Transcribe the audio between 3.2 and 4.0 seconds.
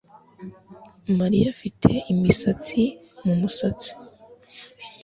mu musatsi